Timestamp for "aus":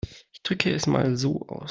1.47-1.59